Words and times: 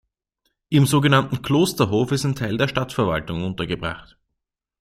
Im 0.69 0.87
sogenannten 0.87 1.43
Klosterhof 1.43 2.11
ist 2.11 2.25
ein 2.25 2.33
Teil 2.33 2.57
der 2.57 2.67
Stadtverwaltung 2.67 3.43
untergebracht. 3.43 4.17